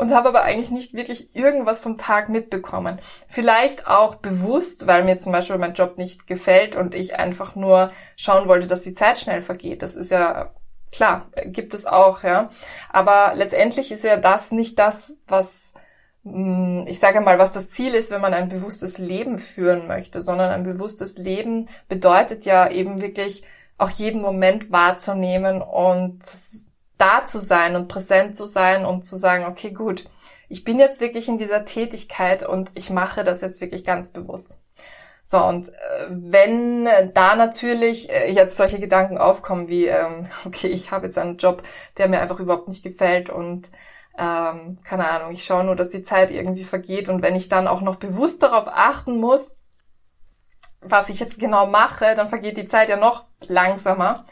und 0.00 0.14
habe 0.14 0.30
aber 0.30 0.42
eigentlich 0.42 0.70
nicht 0.70 0.94
wirklich 0.94 1.36
irgendwas 1.36 1.80
vom 1.80 1.98
Tag 1.98 2.30
mitbekommen. 2.30 2.98
Vielleicht 3.28 3.86
auch 3.86 4.14
bewusst, 4.16 4.86
weil 4.86 5.04
mir 5.04 5.18
zum 5.18 5.30
Beispiel 5.30 5.58
mein 5.58 5.74
Job 5.74 5.98
nicht 5.98 6.26
gefällt 6.26 6.74
und 6.74 6.94
ich 6.94 7.16
einfach 7.16 7.54
nur 7.54 7.92
schauen 8.16 8.48
wollte, 8.48 8.66
dass 8.66 8.80
die 8.80 8.94
Zeit 8.94 9.18
schnell 9.18 9.42
vergeht. 9.42 9.82
Das 9.82 9.96
ist 9.96 10.10
ja 10.10 10.54
klar, 10.90 11.26
gibt 11.44 11.74
es 11.74 11.84
auch, 11.84 12.22
ja. 12.22 12.48
Aber 12.88 13.32
letztendlich 13.34 13.92
ist 13.92 14.02
ja 14.02 14.16
das 14.16 14.52
nicht 14.52 14.78
das, 14.78 15.18
was 15.28 15.74
hm, 16.24 16.86
ich 16.88 16.98
sage 16.98 17.20
mal, 17.20 17.38
was 17.38 17.52
das 17.52 17.68
Ziel 17.68 17.94
ist, 17.94 18.10
wenn 18.10 18.22
man 18.22 18.32
ein 18.32 18.48
bewusstes 18.48 18.96
Leben 18.96 19.38
führen 19.38 19.86
möchte, 19.86 20.22
sondern 20.22 20.50
ein 20.50 20.64
bewusstes 20.64 21.18
Leben 21.18 21.68
bedeutet 21.88 22.46
ja 22.46 22.70
eben 22.70 23.02
wirklich 23.02 23.42
auch 23.76 23.90
jeden 23.90 24.22
Moment 24.22 24.72
wahrzunehmen 24.72 25.60
und 25.60 26.22
da 27.00 27.24
zu 27.24 27.38
sein 27.38 27.76
und 27.76 27.88
präsent 27.88 28.36
zu 28.36 28.46
sein 28.46 28.84
und 28.84 29.04
zu 29.04 29.16
sagen, 29.16 29.46
okay, 29.46 29.70
gut, 29.70 30.04
ich 30.48 30.64
bin 30.64 30.78
jetzt 30.78 31.00
wirklich 31.00 31.28
in 31.28 31.38
dieser 31.38 31.64
Tätigkeit 31.64 32.46
und 32.46 32.72
ich 32.74 32.90
mache 32.90 33.24
das 33.24 33.40
jetzt 33.40 33.60
wirklich 33.60 33.84
ganz 33.84 34.10
bewusst. 34.10 34.58
So, 35.22 35.44
und 35.44 35.68
äh, 35.68 36.08
wenn 36.10 36.88
da 37.14 37.36
natürlich 37.36 38.10
äh, 38.10 38.32
jetzt 38.32 38.56
solche 38.56 38.80
Gedanken 38.80 39.16
aufkommen 39.16 39.68
wie, 39.68 39.86
ähm, 39.86 40.26
okay, 40.44 40.66
ich 40.66 40.90
habe 40.90 41.06
jetzt 41.06 41.18
einen 41.18 41.36
Job, 41.36 41.62
der 41.98 42.08
mir 42.08 42.20
einfach 42.20 42.40
überhaupt 42.40 42.68
nicht 42.68 42.82
gefällt 42.82 43.30
und 43.30 43.70
ähm, 44.18 44.78
keine 44.82 45.08
Ahnung, 45.08 45.30
ich 45.30 45.44
schaue 45.44 45.64
nur, 45.64 45.76
dass 45.76 45.90
die 45.90 46.02
Zeit 46.02 46.30
irgendwie 46.30 46.64
vergeht 46.64 47.08
und 47.08 47.22
wenn 47.22 47.36
ich 47.36 47.48
dann 47.48 47.68
auch 47.68 47.80
noch 47.80 47.96
bewusst 47.96 48.42
darauf 48.42 48.66
achten 48.66 49.18
muss, 49.18 49.56
was 50.80 51.08
ich 51.08 51.20
jetzt 51.20 51.38
genau 51.38 51.66
mache, 51.66 52.14
dann 52.16 52.28
vergeht 52.28 52.56
die 52.56 52.66
Zeit 52.66 52.88
ja 52.88 52.96
noch 52.96 53.24
langsamer. 53.40 54.24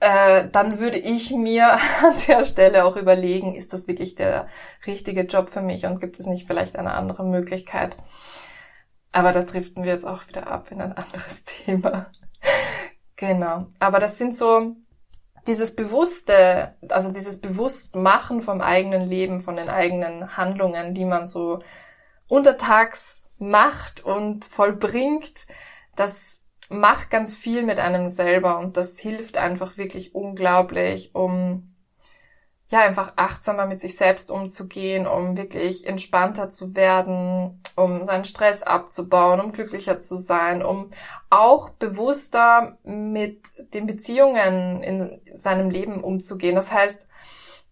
Äh, 0.00 0.48
dann 0.50 0.78
würde 0.78 0.98
ich 0.98 1.30
mir 1.30 1.72
an 2.02 2.14
der 2.28 2.44
Stelle 2.44 2.84
auch 2.84 2.96
überlegen, 2.96 3.54
ist 3.54 3.72
das 3.72 3.88
wirklich 3.88 4.14
der 4.14 4.46
richtige 4.86 5.22
Job 5.22 5.50
für 5.50 5.62
mich 5.62 5.86
und 5.86 6.00
gibt 6.00 6.20
es 6.20 6.26
nicht 6.26 6.46
vielleicht 6.46 6.76
eine 6.76 6.92
andere 6.92 7.24
Möglichkeit? 7.24 7.96
Aber 9.10 9.32
da 9.32 9.42
driften 9.42 9.84
wir 9.84 9.92
jetzt 9.92 10.06
auch 10.06 10.28
wieder 10.28 10.46
ab 10.46 10.70
in 10.70 10.80
ein 10.80 10.92
anderes 10.92 11.44
Thema. 11.64 12.10
genau. 13.16 13.66
Aber 13.78 13.98
das 13.98 14.18
sind 14.18 14.36
so 14.36 14.76
dieses 15.46 15.74
bewusste, 15.74 16.74
also 16.88 17.10
dieses 17.12 17.40
Bewusstmachen 17.40 18.42
vom 18.42 18.60
eigenen 18.60 19.08
Leben, 19.08 19.40
von 19.40 19.56
den 19.56 19.68
eigenen 19.70 20.36
Handlungen, 20.36 20.94
die 20.94 21.06
man 21.06 21.26
so 21.26 21.60
untertags 22.28 23.22
macht 23.38 24.04
und 24.04 24.44
vollbringt, 24.44 25.46
das 25.96 26.37
macht 26.68 27.10
ganz 27.10 27.34
viel 27.34 27.62
mit 27.62 27.78
einem 27.78 28.08
selber 28.08 28.58
und 28.58 28.76
das 28.76 28.98
hilft 28.98 29.36
einfach 29.36 29.76
wirklich 29.76 30.14
unglaublich, 30.14 31.14
um 31.14 31.74
ja, 32.70 32.80
einfach 32.80 33.14
achtsamer 33.16 33.64
mit 33.64 33.80
sich 33.80 33.96
selbst 33.96 34.30
umzugehen, 34.30 35.06
um 35.06 35.38
wirklich 35.38 35.86
entspannter 35.86 36.50
zu 36.50 36.76
werden, 36.76 37.62
um 37.76 38.04
seinen 38.04 38.26
Stress 38.26 38.62
abzubauen, 38.62 39.40
um 39.40 39.52
glücklicher 39.52 40.02
zu 40.02 40.16
sein, 40.16 40.62
um 40.62 40.90
auch 41.30 41.70
bewusster 41.70 42.76
mit 42.84 43.40
den 43.72 43.86
Beziehungen 43.86 44.82
in 44.82 45.20
seinem 45.34 45.70
Leben 45.70 46.04
umzugehen. 46.04 46.56
Das 46.56 46.70
heißt, 46.70 47.08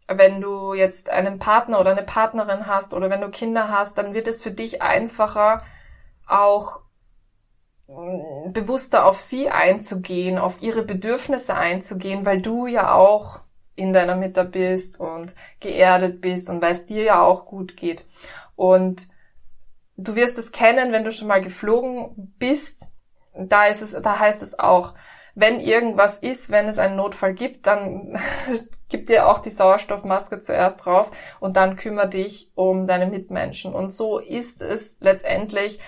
wenn 0.08 0.40
du 0.40 0.72
jetzt 0.72 1.10
einen 1.10 1.38
Partner 1.38 1.80
oder 1.80 1.90
eine 1.90 2.04
Partnerin 2.04 2.66
hast 2.66 2.94
oder 2.94 3.10
wenn 3.10 3.20
du 3.20 3.28
Kinder 3.28 3.68
hast, 3.68 3.98
dann 3.98 4.14
wird 4.14 4.28
es 4.28 4.42
für 4.42 4.52
dich 4.52 4.80
einfacher, 4.80 5.62
auch 6.26 6.80
bewusster 7.88 9.06
auf 9.06 9.20
sie 9.20 9.48
einzugehen, 9.48 10.38
auf 10.38 10.60
ihre 10.60 10.82
Bedürfnisse 10.82 11.54
einzugehen, 11.54 12.26
weil 12.26 12.42
du 12.42 12.66
ja 12.66 12.94
auch 12.94 13.40
in 13.76 13.92
deiner 13.92 14.16
Mitte 14.16 14.44
bist 14.44 14.98
und 14.98 15.34
geerdet 15.60 16.20
bist 16.20 16.48
und 16.48 16.60
weil 16.62 16.72
es 16.72 16.86
dir 16.86 17.04
ja 17.04 17.22
auch 17.22 17.46
gut 17.46 17.76
geht. 17.76 18.06
Und 18.56 19.06
du 19.96 20.14
wirst 20.16 20.38
es 20.38 20.50
kennen, 20.50 20.92
wenn 20.92 21.04
du 21.04 21.12
schon 21.12 21.28
mal 21.28 21.42
geflogen 21.42 22.34
bist. 22.38 22.92
Da 23.34 23.66
ist 23.66 23.82
es, 23.82 23.92
da 23.92 24.18
heißt 24.18 24.42
es 24.42 24.58
auch, 24.58 24.94
wenn 25.34 25.60
irgendwas 25.60 26.18
ist, 26.18 26.50
wenn 26.50 26.66
es 26.66 26.78
einen 26.78 26.96
Notfall 26.96 27.34
gibt, 27.34 27.66
dann 27.66 28.18
gib 28.88 29.06
dir 29.06 29.28
auch 29.28 29.40
die 29.40 29.50
Sauerstoffmaske 29.50 30.40
zuerst 30.40 30.84
drauf 30.84 31.10
und 31.38 31.58
dann 31.58 31.76
kümmere 31.76 32.08
dich 32.08 32.50
um 32.54 32.86
deine 32.86 33.06
Mitmenschen. 33.06 33.74
Und 33.74 33.90
so 33.90 34.18
ist 34.18 34.62
es 34.62 34.96
letztendlich 35.00 35.78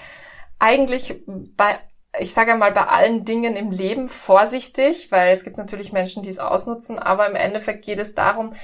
eigentlich 0.58 1.22
bei 1.26 1.78
ich 2.18 2.34
sage 2.34 2.54
mal, 2.54 2.72
bei 2.72 2.86
allen 2.86 3.24
Dingen 3.24 3.56
im 3.56 3.70
Leben 3.70 4.08
vorsichtig, 4.08 5.12
weil 5.12 5.32
es 5.32 5.44
gibt 5.44 5.58
natürlich 5.58 5.92
Menschen, 5.92 6.22
die 6.22 6.30
es 6.30 6.38
ausnutzen, 6.38 6.98
aber 6.98 7.28
im 7.28 7.36
Endeffekt 7.36 7.84
geht 7.84 7.98
es 7.98 8.14
darum, 8.14 8.54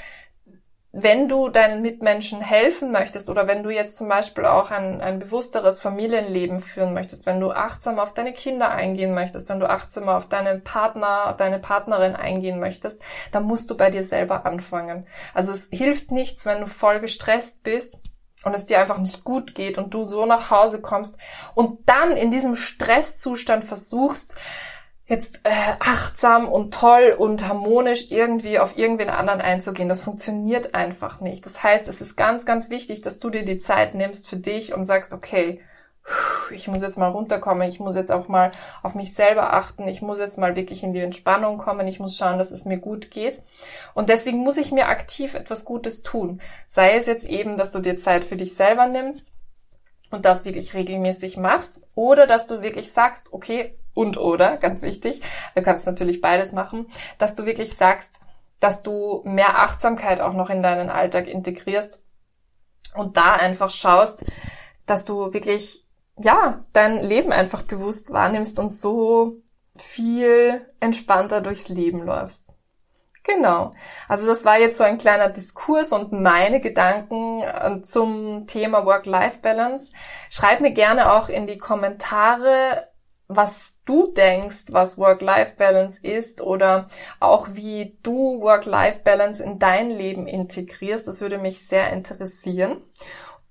wenn 0.97 1.29
du 1.29 1.49
deinen 1.49 1.83
Mitmenschen 1.83 2.41
helfen 2.41 2.93
möchtest 2.93 3.29
oder 3.29 3.49
wenn 3.49 3.65
du 3.65 3.71
jetzt 3.71 3.97
zum 3.97 4.09
Beispiel 4.09 4.45
auch 4.45 4.71
ein, 4.71 5.01
ein 5.01 5.19
bewussteres 5.19 5.81
Familienleben 5.81 6.61
führen 6.61 6.95
möchtest, 6.95 7.27
wenn 7.27 7.41
du 7.41 7.51
achtsam 7.51 7.99
auf 7.99 8.15
deine 8.15 8.33
Kinder 8.33 8.71
eingehen 8.71 9.13
möchtest, 9.13 9.49
wenn 9.49 9.59
du 9.59 9.69
achtsam 9.69 10.09
auf 10.09 10.29
deinen 10.29 10.63
Partner, 10.63 11.35
deine 11.37 11.59
Partnerin 11.59 12.15
eingehen 12.15 12.61
möchtest, 12.61 13.03
dann 13.33 13.43
musst 13.43 13.71
du 13.71 13.77
bei 13.77 13.91
dir 13.91 14.05
selber 14.05 14.47
anfangen. 14.47 15.05
Also 15.35 15.51
es 15.51 15.69
hilft 15.73 16.13
nichts, 16.13 16.47
wenn 16.47 16.61
du 16.61 16.67
voll 16.67 17.01
gestresst 17.01 17.65
bist 17.65 18.01
und 18.45 18.55
es 18.55 18.67
dir 18.67 18.81
einfach 18.81 18.99
nicht 18.99 19.25
gut 19.25 19.55
geht 19.55 19.79
und 19.79 19.93
du 19.95 20.05
so 20.05 20.27
nach 20.27 20.51
Hause 20.51 20.81
kommst 20.81 21.17
und 21.55 21.89
dann 21.89 22.13
in 22.13 22.31
diesem 22.31 22.57
Stresszustand 22.57 23.65
versuchst, 23.65 24.35
jetzt 25.07 25.41
äh, 25.45 25.51
achtsam 25.81 26.49
und 26.49 26.73
toll 26.73 27.15
und 27.17 27.47
harmonisch 27.47 28.11
irgendwie 28.11 28.59
auf 28.59 28.79
irgendwen 28.79 29.11
anderen 29.11 29.41
einzugehen. 29.41 29.89
Das 29.89 30.03
funktioniert 30.03 30.75
einfach 30.75 31.21
nicht. 31.21 31.45
Das 31.45 31.63
heißt, 31.63 31.89
es 31.89 32.01
ist 32.01 32.17
ganz, 32.17 32.47
ganz 32.47 32.71
wichtig, 32.71 33.03
dass 33.03 33.19
du 33.19 33.29
dir 33.29 33.45
die 33.45 33.59
Zeit 33.59 33.95
nimmst 33.95 34.29
für 34.29 34.39
dich 34.39 34.73
und 34.73 34.87
sagst, 34.87 35.13
okay, 35.13 35.61
ich 36.51 36.69
muss 36.69 36.83
jetzt 36.83 36.99
mal 36.99 37.09
runterkommen, 37.09 37.69
ich 37.69 37.81
muss 37.81 37.95
jetzt 37.95 38.13
auch 38.13 38.29
mal 38.29 38.51
auf 38.83 38.95
mich 38.95 39.15
selber 39.15 39.53
achten, 39.53 39.89
ich 39.89 40.03
muss 40.03 40.19
jetzt 40.19 40.39
mal 40.39 40.57
wirklich 40.57 40.83
in 40.83 40.93
die 40.93 41.01
Entspannung 41.01 41.59
kommen, 41.59 41.87
ich 41.87 42.01
muss 42.01 42.17
schauen, 42.17 42.39
dass 42.39 42.51
es 42.51 42.65
mir 42.65 42.79
gut 42.79 43.11
geht. 43.11 43.43
Und 43.95 44.09
deswegen 44.09 44.39
muss 44.39 44.57
ich 44.57 44.73
mir 44.73 44.89
aktiv 44.89 45.35
etwas 45.35 45.65
Gutes 45.65 46.03
tun. 46.03 46.41
Sei 46.69 46.95
es 46.95 47.07
jetzt 47.07 47.27
eben, 47.27 47.57
dass 47.57 47.71
du 47.71 47.81
dir 47.81 47.99
Zeit 47.99 48.25
für 48.25 48.37
dich 48.37 48.55
selber 48.55 48.87
nimmst 48.87 49.35
und 50.11 50.25
das 50.25 50.45
wirklich 50.45 50.75
regelmäßig 50.75 51.37
machst 51.37 51.81
oder 51.95 52.27
dass 52.27 52.47
du 52.47 52.63
wirklich 52.63 52.93
sagst, 52.93 53.33
okay, 53.33 53.79
und 53.95 54.19
oder, 54.19 54.57
ganz 54.61 54.83
wichtig, 54.83 55.23
du 55.55 55.63
kannst 55.63 55.87
natürlich 55.87 56.21
beides 56.21 56.53
machen, 56.53 56.91
dass 57.19 57.35
du 57.35 57.47
wirklich 57.47 57.75
sagst, 57.77 58.21
dass 58.61 58.83
du 58.83 59.23
mehr 59.25 59.59
Achtsamkeit 59.59 60.21
auch 60.21 60.33
noch 60.33 60.51
in 60.51 60.63
deinen 60.63 60.89
Alltag 60.89 61.27
integrierst 61.27 62.03
und 62.95 63.17
da 63.17 63.35
einfach 63.35 63.71
schaust, 63.71 64.25
dass 64.87 65.05
du 65.05 65.33
wirklich 65.33 65.84
ja, 66.19 66.61
dein 66.73 67.03
Leben 67.03 67.33
einfach 67.33 67.63
bewusst 67.63 68.13
wahrnimmst 68.13 68.59
und 68.59 68.73
so 68.73 69.43
viel 69.77 70.65
entspannter 70.81 71.41
durchs 71.41 71.69
Leben 71.69 72.05
läufst. 72.05 72.55
Genau. 73.25 73.73
Also 74.07 74.27
das 74.27 74.45
war 74.45 74.59
jetzt 74.59 74.77
so 74.77 74.85
ein 74.85 74.99
kleiner 74.99 75.31
Diskurs 75.31 75.93
und 75.93 76.13
meine 76.13 76.61
Gedanken 76.61 77.41
äh, 77.41 77.81
zum 77.83 78.47
Thema 78.47 78.85
Work-Life-Balance. 78.85 79.95
Schreib 80.29 80.61
mir 80.61 80.73
gerne 80.73 81.11
auch 81.11 81.31
in 81.31 81.47
die 81.47 81.57
Kommentare, 81.57 82.89
was 83.27 83.81
du 83.87 84.13
denkst, 84.13 84.67
was 84.73 84.99
Work-Life-Balance 84.99 86.07
ist 86.07 86.43
oder 86.43 86.89
auch 87.19 87.49
wie 87.53 87.99
du 88.03 88.43
Work-Life-Balance 88.43 89.43
in 89.43 89.59
dein 89.59 89.91
Leben 89.91 90.27
integrierst. 90.27 91.09
Das 91.09 91.23
würde 91.23 91.39
mich 91.39 91.67
sehr 91.67 91.91
interessieren. 91.95 92.83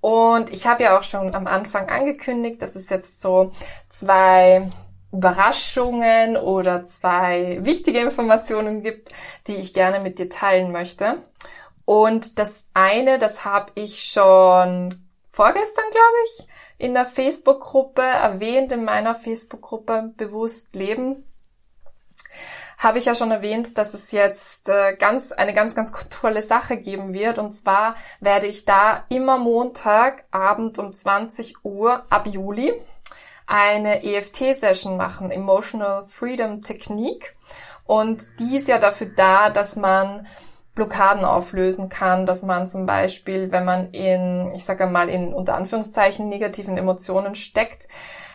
Und 0.03 0.51
ich 0.51 0.67
habe 0.67 0.83
ja 0.83 0.99
auch 0.99 1.03
schon 1.03 1.33
am 1.33 1.47
Anfang 1.47 1.87
angekündigt, 1.87 2.61
dass 2.61 2.75
es 2.75 2.89
jetzt 2.89 3.21
so 3.21 3.53
zwei 3.87 4.67
Überraschungen 5.13 6.35
oder 6.35 6.85
zwei 6.85 7.59
wichtige 7.61 8.01
Informationen 8.01 8.83
gibt, 8.83 9.13
die 9.47 9.55
ich 9.55 9.73
gerne 9.73 10.01
mit 10.01 10.19
dir 10.19 10.29
teilen 10.29 10.73
möchte. 10.73 11.23
Und 11.85 12.37
das 12.37 12.65
eine, 12.73 13.17
das 13.17 13.45
habe 13.45 13.71
ich 13.75 14.03
schon 14.03 15.07
vorgestern, 15.29 15.85
glaube 15.89 16.17
ich, 16.25 16.47
in 16.79 16.95
der 16.95 17.05
Facebook-Gruppe 17.05 18.01
erwähnt, 18.01 18.73
in 18.73 18.83
meiner 18.83 19.15
Facebook-Gruppe 19.15 20.11
Bewusst 20.17 20.75
Leben 20.75 21.23
habe 22.83 22.99
ich 22.99 23.05
ja 23.05 23.15
schon 23.15 23.31
erwähnt, 23.31 23.77
dass 23.77 23.93
es 23.93 24.11
jetzt 24.11 24.67
äh, 24.69 24.95
ganz 24.95 25.31
eine 25.31 25.53
ganz 25.53 25.73
ganz 25.73 25.91
tolle 26.09 26.41
Sache 26.41 26.77
geben 26.77 27.13
wird 27.13 27.39
und 27.39 27.53
zwar 27.53 27.95
werde 28.19 28.47
ich 28.47 28.65
da 28.65 29.05
immer 29.09 29.37
Montagabend 29.37 30.77
um 30.79 30.93
20 30.93 31.63
Uhr 31.63 32.03
ab 32.09 32.27
Juli 32.27 32.73
eine 33.45 34.03
EFT-Session 34.03 34.97
machen, 34.97 35.31
Emotional 35.31 36.05
Freedom 36.07 36.61
Technique. 36.61 37.35
Und 37.85 38.23
die 38.39 38.57
ist 38.57 38.67
ja 38.67 38.79
dafür 38.79 39.07
da, 39.15 39.49
dass 39.49 39.75
man 39.75 40.27
Blockaden 40.75 41.25
auflösen 41.25 41.89
kann, 41.89 42.25
dass 42.25 42.41
man 42.41 42.67
zum 42.67 42.85
Beispiel, 42.85 43.51
wenn 43.51 43.65
man 43.65 43.91
in, 43.91 44.51
ich 44.55 44.65
sage 44.65 44.87
mal, 44.87 45.09
in 45.09 45.33
unter 45.33 45.55
Anführungszeichen 45.55 46.29
negativen 46.29 46.77
Emotionen 46.77 47.35
steckt, 47.35 47.87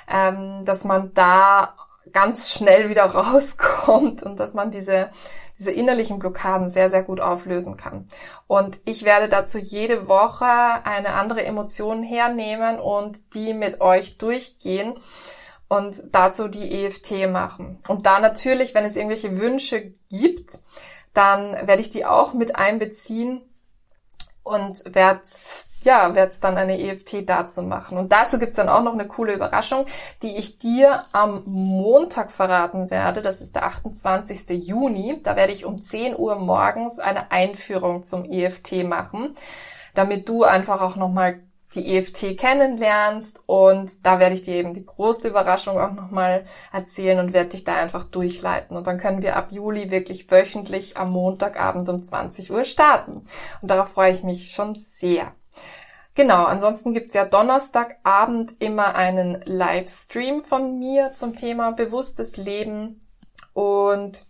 ähm, 0.08 0.64
dass 0.64 0.84
man 0.84 1.12
da 1.14 1.74
ganz 2.12 2.52
schnell 2.52 2.88
wieder 2.88 3.04
rauskommt 3.14 4.22
und 4.22 4.38
dass 4.40 4.54
man 4.54 4.70
diese, 4.70 5.10
diese 5.58 5.70
innerlichen 5.70 6.18
Blockaden 6.18 6.68
sehr, 6.68 6.90
sehr 6.90 7.02
gut 7.02 7.20
auflösen 7.20 7.76
kann. 7.76 8.06
Und 8.46 8.78
ich 8.84 9.04
werde 9.04 9.28
dazu 9.28 9.58
jede 9.58 10.08
Woche 10.08 10.46
eine 10.46 11.14
andere 11.14 11.44
Emotion 11.44 12.02
hernehmen 12.02 12.78
und 12.78 13.34
die 13.34 13.54
mit 13.54 13.80
euch 13.80 14.18
durchgehen 14.18 14.94
und 15.68 16.02
dazu 16.12 16.48
die 16.48 16.84
EFT 16.84 17.28
machen. 17.28 17.78
Und 17.88 18.06
da 18.06 18.20
natürlich, 18.20 18.74
wenn 18.74 18.84
es 18.84 18.96
irgendwelche 18.96 19.38
Wünsche 19.38 19.92
gibt, 20.08 20.58
dann 21.12 21.66
werde 21.66 21.82
ich 21.82 21.90
die 21.90 22.06
auch 22.06 22.32
mit 22.32 22.56
einbeziehen 22.56 23.42
und 24.42 24.94
werde 24.94 25.20
ja, 25.84 26.14
werde 26.14 26.34
dann 26.40 26.56
eine 26.56 26.80
EFT 26.80 27.28
dazu 27.28 27.62
machen. 27.62 27.98
Und 27.98 28.12
dazu 28.12 28.38
gibt's 28.38 28.56
dann 28.56 28.68
auch 28.68 28.82
noch 28.82 28.94
eine 28.94 29.06
coole 29.06 29.32
Überraschung, 29.32 29.86
die 30.22 30.36
ich 30.36 30.58
dir 30.58 31.02
am 31.12 31.42
Montag 31.46 32.30
verraten 32.30 32.90
werde. 32.90 33.22
Das 33.22 33.40
ist 33.40 33.54
der 33.54 33.64
28. 33.64 34.66
Juni. 34.66 35.20
Da 35.22 35.36
werde 35.36 35.52
ich 35.52 35.64
um 35.64 35.80
10 35.80 36.16
Uhr 36.16 36.36
morgens 36.36 36.98
eine 36.98 37.30
Einführung 37.30 38.02
zum 38.02 38.24
EFT 38.24 38.84
machen, 38.84 39.36
damit 39.94 40.28
du 40.28 40.44
einfach 40.44 40.80
auch 40.80 40.96
nochmal 40.96 41.40
die 41.74 41.96
EFT 41.96 42.38
kennenlernst 42.38 43.40
und 43.46 44.06
da 44.06 44.18
werde 44.18 44.34
ich 44.34 44.42
dir 44.42 44.54
eben 44.54 44.72
die 44.72 44.86
große 44.86 45.28
Überraschung 45.28 45.78
auch 45.78 45.92
nochmal 45.92 46.46
erzählen 46.72 47.18
und 47.18 47.32
werde 47.32 47.50
dich 47.50 47.64
da 47.64 47.76
einfach 47.76 48.04
durchleiten. 48.04 48.76
Und 48.76 48.86
dann 48.86 48.98
können 48.98 49.22
wir 49.22 49.36
ab 49.36 49.52
Juli 49.52 49.90
wirklich 49.90 50.30
wöchentlich 50.30 50.96
am 50.96 51.10
Montagabend 51.10 51.88
um 51.88 52.02
20 52.02 52.50
Uhr 52.50 52.64
starten. 52.64 53.26
Und 53.60 53.70
darauf 53.70 53.90
freue 53.90 54.12
ich 54.12 54.22
mich 54.22 54.52
schon 54.52 54.74
sehr. 54.74 55.32
Genau, 56.14 56.44
ansonsten 56.46 56.94
gibt's 56.94 57.14
ja 57.14 57.24
Donnerstagabend 57.24 58.60
immer 58.60 58.94
einen 58.94 59.40
Livestream 59.44 60.42
von 60.42 60.78
mir 60.78 61.12
zum 61.14 61.36
Thema 61.36 61.70
bewusstes 61.72 62.36
Leben 62.36 62.98
und 63.52 64.24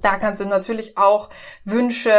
da 0.00 0.16
kannst 0.16 0.40
du 0.40 0.46
natürlich 0.46 0.96
auch 0.96 1.28
Wünsche 1.64 2.10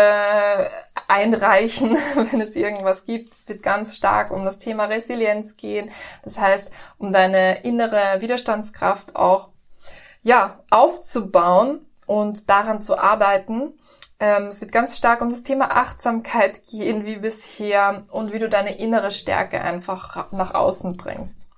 einreichen, 1.14 1.98
wenn 2.32 2.42
es 2.42 2.56
irgendwas 2.56 3.06
gibt. 3.06 3.34
Es 3.34 3.48
wird 3.48 3.62
ganz 3.62 3.96
stark 3.96 4.32
um 4.32 4.44
das 4.44 4.60
Thema 4.60 4.86
Resilienz 4.86 5.56
gehen. 5.56 5.92
Das 6.24 6.40
heißt, 6.40 6.72
um 6.98 7.14
deine 7.14 7.64
innere 7.64 8.20
Widerstandskraft 8.22 9.16
auch, 9.16 9.50
ja, 10.24 10.60
aufzubauen 10.72 11.86
und 12.08 12.50
daran 12.50 12.82
zu 12.82 12.98
arbeiten. 12.98 13.74
Ähm, 14.20 14.48
es 14.48 14.62
wird 14.62 14.72
ganz 14.72 14.98
stark 14.98 15.22
um 15.22 15.30
das 15.30 15.44
Thema 15.44 15.72
Achtsamkeit 15.72 16.66
gehen, 16.66 17.06
wie 17.06 17.18
bisher 17.18 18.06
und 18.12 18.34
wie 18.34 18.40
du 18.40 18.50
deine 18.50 18.78
innere 18.78 19.12
Stärke 19.12 19.62
einfach 19.62 20.32
nach 20.32 20.54
außen 20.54 20.94
bringst. 20.94 21.53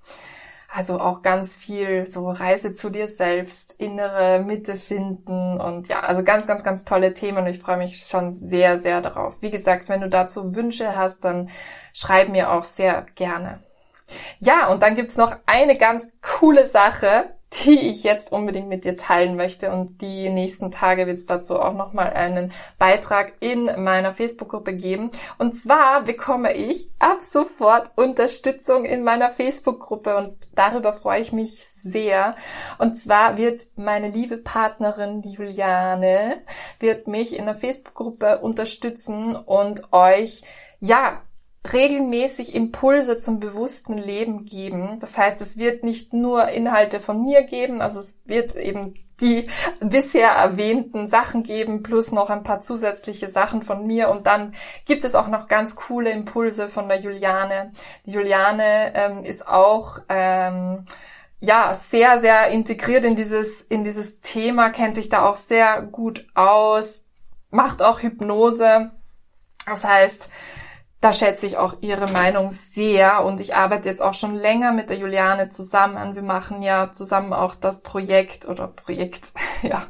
Also 0.76 1.00
auch 1.00 1.22
ganz 1.22 1.56
viel 1.56 2.10
so 2.10 2.30
Reise 2.30 2.74
zu 2.74 2.90
dir 2.90 3.08
selbst, 3.08 3.76
innere 3.78 4.44
Mitte 4.44 4.76
finden 4.76 5.58
und 5.62 5.88
ja, 5.88 6.02
also 6.02 6.22
ganz, 6.22 6.48
ganz, 6.48 6.66
ganz 6.66 6.84
tolle 6.84 7.14
Themen 7.14 7.38
und 7.38 7.48
ich 7.48 7.60
freue 7.60 7.78
mich 7.78 8.06
schon 8.06 8.34
sehr, 8.34 8.78
sehr 8.78 9.00
darauf. 9.00 9.36
Wie 9.40 9.52
gesagt, 9.52 9.88
wenn 9.88 10.02
du 10.02 10.10
dazu 10.10 10.54
Wünsche 10.54 10.98
hast, 10.98 11.24
dann 11.24 11.50
schreib 11.94 12.28
mir 12.28 12.52
auch 12.52 12.66
sehr 12.66 13.06
gerne. 13.16 13.64
Ja, 14.40 14.68
und 14.68 14.84
dann 14.84 14.98
gibt's 14.98 15.16
noch 15.16 15.38
eine 15.46 15.78
ganz 15.78 16.10
coole 16.22 16.66
Sache, 16.66 17.35
die 17.54 17.80
ich 17.90 18.04
jetzt 18.04 18.32
unbedingt 18.32 18.68
mit 18.68 18.86
dir 18.86 18.98
teilen 18.98 19.36
möchte. 19.36 19.72
Und 19.72 20.02
die 20.02 20.30
nächsten 20.30 20.72
Tage 20.72 21.08
wird 21.08 21.18
es 21.18 21.26
dazu 21.26 21.60
auch 21.60 21.74
nochmal 21.74 22.12
einen 22.14 22.52
Beitrag 22.78 23.34
in 23.40 23.66
meiner 23.84 24.12
Facebook-Gruppe 24.12 24.74
geben. 24.74 25.12
Und 25.38 25.54
zwar 25.56 26.02
bekomme 26.02 26.54
ich 26.54 26.90
ab 27.00 27.20
sofort 27.22 27.92
Unterstützung 27.96 28.86
in 28.86 29.04
meiner 29.04 29.30
Facebook-Gruppe 29.30 30.18
und 30.18 30.36
darüber 30.56 30.94
freue 30.94 31.22
ich 31.22 31.32
mich 31.32 31.66
sehr. 31.66 32.36
Und 32.78 32.98
zwar 32.98 33.38
wird 33.38 33.68
meine 33.76 34.10
liebe 34.10 34.38
Partnerin 34.38 35.22
Juliane, 35.24 36.42
wird 36.80 37.08
mich 37.08 37.38
in 37.38 37.46
der 37.46 37.56
Facebook-Gruppe 37.56 38.40
unterstützen 38.40 39.36
und 39.36 39.94
euch 39.94 40.42
ja, 40.80 41.22
regelmäßig 41.74 42.56
Impulse 42.56 43.20
zum 43.20 43.40
bewussten 43.40 43.98
Leben 43.98 44.46
geben. 44.46 44.98
Das 45.00 45.18
heißt, 45.18 45.42
es 45.42 45.58
wird 45.58 45.84
nicht 45.84 46.14
nur 46.14 46.48
Inhalte 46.50 47.00
von 47.00 47.24
mir 47.24 47.44
geben, 47.44 47.82
also 47.82 48.00
es 48.00 48.22
wird 48.26 48.56
eben 48.56 48.96
die 49.22 49.48
bisher 49.80 50.30
erwähnten 50.30 51.08
Sachen 51.08 51.44
geben, 51.44 51.84
plus 51.84 52.12
noch 52.12 52.30
ein 52.30 52.44
paar 52.44 52.62
zusätzliche 52.62 53.30
Sachen 53.30 53.62
von 53.62 53.88
mir. 53.88 54.10
Und 54.10 54.28
dann 54.28 54.54
gibt 54.86 55.06
es 55.06 55.16
auch 55.16 55.28
noch 55.28 55.48
ganz 55.48 55.76
coole 55.76 56.12
Impulse 56.12 56.68
von 56.68 56.88
der 56.88 57.00
Juliane. 57.00 57.72
Die 58.06 58.12
Juliane 58.12 58.94
ähm, 58.94 59.24
ist 59.24 59.48
auch 59.48 60.00
ähm, 60.10 60.86
ja 61.40 61.76
sehr, 61.76 62.20
sehr 62.20 62.50
integriert 62.50 63.06
in 63.06 63.16
dieses, 63.16 63.62
in 63.62 63.84
dieses 63.84 64.20
Thema, 64.22 64.70
kennt 64.70 64.96
sich 64.96 65.10
da 65.10 65.30
auch 65.30 65.38
sehr 65.38 65.82
gut 65.82 66.28
aus, 66.34 67.06
macht 67.52 67.82
auch 67.82 68.02
Hypnose. 68.02 68.92
Das 69.66 69.84
heißt, 69.84 70.30
da 71.02 71.14
schätze 71.14 71.46
ich 71.46 71.58
auch 71.58 71.76
ihre 71.82 72.12
Meinung 72.12 72.50
sehr 72.50 73.24
und 73.24 73.40
ich 73.40 73.54
arbeite 73.54 73.88
jetzt 73.90 74.02
auch 74.02 74.16
schon 74.16 74.34
länger 74.34 74.72
mit 74.72 74.90
der 74.90 74.98
Juliane 74.98 75.50
zusammen. 75.50 76.16
Wir 76.16 76.24
machen 76.24 76.64
ja 76.64 76.92
zusammen 76.92 77.32
auch 77.32 77.54
das 77.54 77.84
Projekt 77.84 78.48
oder 78.48 78.68
Projekt, 78.68 79.34
ja, 79.62 79.84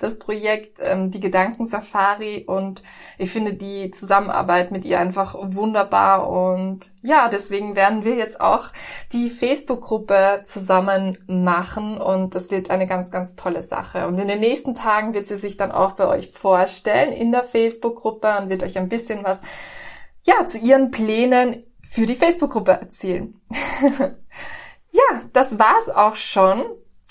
das 0.00 0.18
Projekt 0.18 0.78
ähm, 0.80 1.10
die 1.10 1.20
Gedankensafari 1.20 2.44
und 2.46 2.82
ich 3.18 3.30
finde 3.30 3.54
die 3.54 3.90
Zusammenarbeit 3.90 4.70
mit 4.70 4.84
ihr 4.86 5.00
einfach 5.00 5.34
wunderbar 5.38 6.30
und 6.30 6.80
ja, 7.02 7.28
deswegen 7.28 7.76
werden 7.76 8.04
wir 8.04 8.14
jetzt 8.14 8.40
auch 8.40 8.68
die 9.12 9.28
Facebook-Gruppe 9.28 10.42
zusammen 10.44 11.18
machen 11.26 12.00
und 12.00 12.34
das 12.34 12.50
wird 12.50 12.70
eine 12.70 12.86
ganz, 12.86 13.10
ganz 13.10 13.36
tolle 13.36 13.60
Sache. 13.60 14.06
Und 14.06 14.18
in 14.18 14.28
den 14.28 14.40
nächsten 14.40 14.74
Tagen 14.74 15.12
wird 15.12 15.28
sie 15.28 15.36
sich 15.36 15.58
dann 15.58 15.72
auch 15.72 15.92
bei 15.92 16.06
euch 16.06 16.30
vorstellen 16.30 17.12
in 17.12 17.32
der 17.32 17.44
Facebook-Gruppe 17.44 18.38
und 18.40 18.48
wird 18.48 18.62
euch 18.62 18.78
ein 18.78 18.88
bisschen 18.88 19.24
was 19.24 19.40
ja, 20.24 20.46
zu 20.46 20.58
ihren 20.58 20.90
Plänen 20.90 21.64
für 21.82 22.06
die 22.06 22.16
Facebook-Gruppe 22.16 22.72
erzählen. 22.72 23.40
ja, 24.90 25.22
das 25.32 25.58
war's 25.58 25.88
auch 25.88 26.16
schon. 26.16 26.64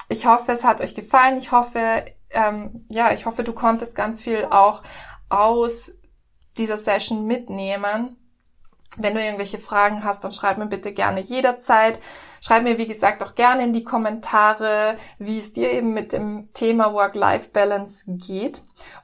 Ich 0.09 0.25
hoffe, 0.25 0.51
es 0.51 0.63
hat 0.63 0.81
euch 0.81 0.95
gefallen. 0.95 1.37
Ich 1.37 1.51
hoffe, 1.51 2.05
ähm, 2.31 2.85
ja, 2.89 3.13
ich 3.13 3.25
hoffe, 3.25 3.43
du 3.43 3.53
konntest 3.53 3.95
ganz 3.95 4.21
viel 4.21 4.45
auch 4.45 4.83
aus 5.29 5.97
dieser 6.57 6.77
Session 6.77 7.25
mitnehmen. 7.25 8.17
Wenn 8.97 9.15
du 9.15 9.23
irgendwelche 9.23 9.57
Fragen 9.57 10.03
hast, 10.03 10.23
dann 10.23 10.33
schreib 10.33 10.57
mir 10.57 10.67
bitte 10.67 10.91
gerne 10.93 11.21
jederzeit. 11.21 11.99
Schreib 12.41 12.63
mir, 12.63 12.77
wie 12.77 12.87
gesagt, 12.87 13.23
auch 13.23 13.35
gerne 13.35 13.63
in 13.63 13.73
die 13.73 13.83
Kommentare, 13.83 14.97
wie 15.17 15.39
es 15.39 15.53
dir 15.53 15.71
eben 15.71 15.93
mit 15.93 16.11
dem 16.11 16.49
Thema 16.53 16.93
Work-Life-Balance 16.93 18.05
geht. 18.17 18.61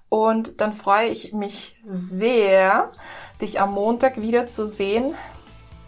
Und 0.10 0.60
dann 0.62 0.74
freue 0.74 1.10
ich 1.10 1.34
mich 1.34 1.80
sehr, 1.84 2.92
dich 3.42 3.60
am 3.60 3.74
Montag 3.74 4.22
wieder 4.22 4.48
zu 4.48 4.66
sehen 4.66 5.16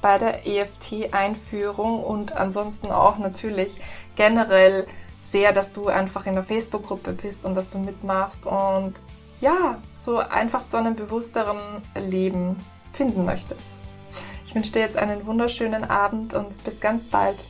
bei 0.02 0.18
der 0.18 0.48
EFT-Einführung 0.48 2.04
und 2.04 2.36
ansonsten 2.36 2.92
auch 2.92 3.18
natürlich 3.18 3.80
generell 4.16 4.88
sehr, 5.32 5.54
dass 5.54 5.72
du 5.74 5.88
einfach 5.88 6.26
in 6.26 6.34
der 6.34 6.44
Facebook-Gruppe 6.44 7.14
bist 7.14 7.46
und 7.46 7.56
dass 7.56 7.70
du 7.70 7.78
mitmachst 7.78 8.46
und 8.46 8.94
ja, 9.40 9.78
so 9.98 10.18
einfach 10.18 10.68
zu 10.68 10.78
einem 10.78 10.96
bewussteren 10.96 11.60
Leben 11.96 12.56
finden 12.94 13.26
möchtest. 13.26 13.66
Ich 14.46 14.54
wünsche 14.54 14.74
dir 14.74 14.82
jetzt 14.82 14.98
einen 14.98 15.26
wunderschönen 15.26 15.90
Abend 15.90 16.34
und 16.34 16.64
bis 16.64 16.80
ganz 16.80 17.08
bald. 17.08 17.46